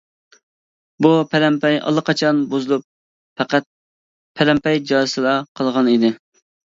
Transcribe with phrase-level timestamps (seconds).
[1.05, 2.85] بۇ پەلەمپەي ئاللىقاچان بۇزۇلۇپ
[3.43, 3.67] پەقەت
[4.41, 6.13] پەلەمپەي جازىسىلا قالغان ئىدى.